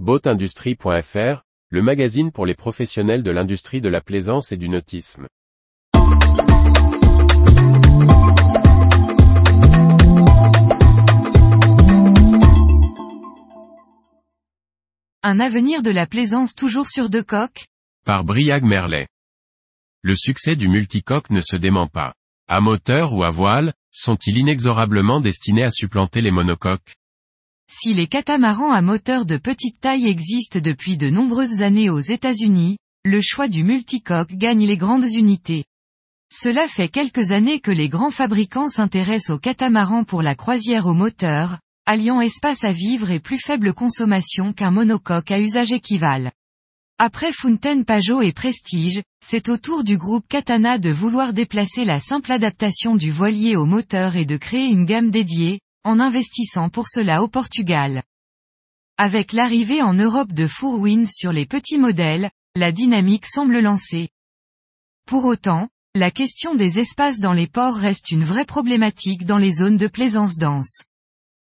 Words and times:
Boatindustrie.fr, 0.00 1.44
le 1.70 1.80
magazine 1.80 2.32
pour 2.32 2.46
les 2.46 2.56
professionnels 2.56 3.22
de 3.22 3.30
l'industrie 3.30 3.80
de 3.80 3.88
la 3.88 4.00
plaisance 4.00 4.50
et 4.50 4.56
du 4.56 4.68
nautisme. 4.68 5.28
Un 15.22 15.38
avenir 15.38 15.82
de 15.82 15.92
la 15.92 16.08
plaisance 16.08 16.56
toujours 16.56 16.88
sur 16.88 17.08
deux 17.08 17.22
coques? 17.22 17.66
Par 18.04 18.24
Briag 18.24 18.64
Merlet. 18.64 19.06
Le 20.02 20.16
succès 20.16 20.56
du 20.56 20.66
multicoque 20.66 21.30
ne 21.30 21.38
se 21.38 21.54
dément 21.54 21.86
pas. 21.86 22.14
À 22.48 22.60
moteur 22.60 23.12
ou 23.12 23.22
à 23.22 23.30
voile, 23.30 23.72
sont-ils 23.92 24.38
inexorablement 24.38 25.20
destinés 25.20 25.62
à 25.62 25.70
supplanter 25.70 26.20
les 26.20 26.32
monocoques? 26.32 26.96
Si 27.70 27.94
les 27.94 28.06
catamarans 28.06 28.72
à 28.72 28.82
moteur 28.82 29.26
de 29.26 29.36
petite 29.36 29.80
taille 29.80 30.06
existent 30.06 30.60
depuis 30.60 30.96
de 30.96 31.10
nombreuses 31.10 31.60
années 31.60 31.90
aux 31.90 32.00
États-Unis, 32.00 32.78
le 33.04 33.20
choix 33.20 33.48
du 33.48 33.64
multicoque 33.64 34.32
gagne 34.32 34.66
les 34.66 34.76
grandes 34.76 35.10
unités. 35.12 35.64
Cela 36.32 36.66
fait 36.66 36.88
quelques 36.88 37.30
années 37.30 37.60
que 37.60 37.70
les 37.70 37.88
grands 37.88 38.10
fabricants 38.10 38.68
s'intéressent 38.68 39.36
aux 39.36 39.38
catamarans 39.38 40.04
pour 40.04 40.22
la 40.22 40.34
croisière 40.34 40.86
au 40.86 40.94
moteur, 40.94 41.58
alliant 41.86 42.20
espace 42.20 42.64
à 42.64 42.72
vivre 42.72 43.10
et 43.10 43.20
plus 43.20 43.38
faible 43.38 43.72
consommation 43.72 44.52
qu'un 44.52 44.70
monocoque 44.70 45.30
à 45.30 45.38
usage 45.38 45.72
équivalent. 45.72 46.32
Après 46.98 47.32
Fountain 47.32 47.82
Pajot 47.82 48.22
et 48.22 48.32
Prestige, 48.32 49.02
c'est 49.20 49.48
au 49.48 49.58
tour 49.58 49.84
du 49.84 49.98
groupe 49.98 50.26
Katana 50.28 50.78
de 50.78 50.90
vouloir 50.90 51.32
déplacer 51.32 51.84
la 51.84 51.98
simple 51.98 52.30
adaptation 52.30 52.94
du 52.96 53.10
voilier 53.10 53.56
au 53.56 53.66
moteur 53.66 54.16
et 54.16 54.24
de 54.24 54.36
créer 54.36 54.68
une 54.68 54.84
gamme 54.84 55.10
dédiée, 55.10 55.60
en 55.84 56.00
investissant 56.00 56.68
pour 56.68 56.88
cela 56.88 57.22
au 57.22 57.28
Portugal. 57.28 58.02
Avec 58.96 59.32
l'arrivée 59.32 59.82
en 59.82 59.94
Europe 59.94 60.32
de 60.32 60.46
Four 60.46 60.80
Winds 60.80 61.10
sur 61.12 61.32
les 61.32 61.46
petits 61.46 61.78
modèles, 61.78 62.30
la 62.56 62.72
dynamique 62.72 63.26
semble 63.26 63.60
lancée. 63.60 64.08
Pour 65.06 65.24
autant, 65.24 65.68
la 65.94 66.10
question 66.10 66.54
des 66.54 66.78
espaces 66.78 67.20
dans 67.20 67.32
les 67.32 67.46
ports 67.46 67.76
reste 67.76 68.10
une 68.10 68.24
vraie 68.24 68.44
problématique 68.44 69.24
dans 69.24 69.38
les 69.38 69.52
zones 69.52 69.76
de 69.76 69.86
plaisance 69.86 70.36
dense. 70.36 70.84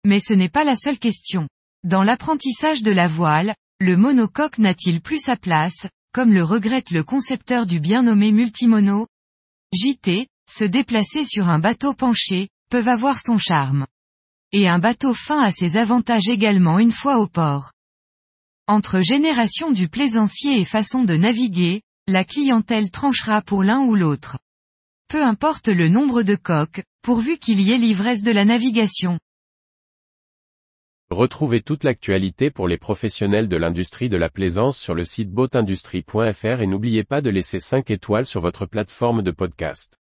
Mais 0.06 0.20
ce 0.20 0.32
n'est 0.32 0.48
pas 0.48 0.64
la 0.64 0.76
seule 0.76 0.98
question. 0.98 1.48
Dans 1.84 2.02
l'apprentissage 2.02 2.82
de 2.82 2.92
la 2.92 3.06
voile, 3.06 3.54
le 3.80 3.96
monocoque 3.96 4.58
n'a-t-il 4.58 5.00
plus 5.00 5.18
sa 5.18 5.36
place, 5.36 5.86
comme 6.12 6.32
le 6.32 6.44
regrette 6.44 6.90
le 6.90 7.04
concepteur 7.04 7.66
du 7.66 7.80
bien 7.80 8.02
nommé 8.02 8.32
multimono? 8.32 9.06
JT, 9.72 10.28
se 10.50 10.64
déplacer 10.64 11.24
sur 11.24 11.48
un 11.48 11.58
bateau 11.58 11.94
penché, 11.94 12.48
peuvent 12.70 12.88
avoir 12.88 13.20
son 13.20 13.38
charme. 13.38 13.86
Et 14.52 14.66
un 14.66 14.78
bateau 14.78 15.12
fin 15.12 15.42
a 15.42 15.52
ses 15.52 15.76
avantages 15.76 16.28
également 16.28 16.78
une 16.78 16.92
fois 16.92 17.18
au 17.18 17.26
port. 17.26 17.72
Entre 18.66 19.00
génération 19.00 19.70
du 19.70 19.88
plaisancier 19.88 20.58
et 20.58 20.64
façon 20.64 21.04
de 21.04 21.16
naviguer, 21.16 21.82
la 22.06 22.24
clientèle 22.24 22.90
tranchera 22.90 23.42
pour 23.42 23.62
l'un 23.62 23.80
ou 23.80 23.94
l'autre. 23.94 24.38
Peu 25.08 25.22
importe 25.22 25.68
le 25.68 25.88
nombre 25.88 26.22
de 26.22 26.34
coques, 26.34 26.82
pourvu 27.02 27.36
qu'il 27.38 27.60
y 27.60 27.72
ait 27.72 27.78
l'ivresse 27.78 28.22
de 28.22 28.32
la 28.32 28.46
navigation. 28.46 29.18
Retrouvez 31.10 31.60
toute 31.60 31.84
l'actualité 31.84 32.50
pour 32.50 32.68
les 32.68 32.78
professionnels 32.78 33.48
de 33.48 33.56
l'industrie 33.56 34.08
de 34.08 34.16
la 34.16 34.30
plaisance 34.30 34.78
sur 34.78 34.94
le 34.94 35.04
site 35.04 35.30
boatindustrie.fr 35.30 36.60
et 36.60 36.66
n'oubliez 36.66 37.04
pas 37.04 37.20
de 37.20 37.30
laisser 37.30 37.60
5 37.60 37.90
étoiles 37.90 38.26
sur 38.26 38.40
votre 38.40 38.64
plateforme 38.64 39.22
de 39.22 39.30
podcast. 39.30 39.97